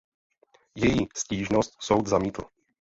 [0.75, 2.41] Její stížnost soud zamítl.